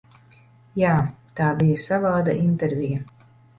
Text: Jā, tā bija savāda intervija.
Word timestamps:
Jā, 0.83 0.93
tā 1.41 1.51
bija 1.61 1.77
savāda 1.85 2.37
intervija. 2.49 3.07